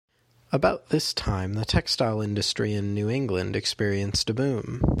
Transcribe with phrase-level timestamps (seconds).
[0.51, 4.81] About this time the textile industry in New England experienced a boom.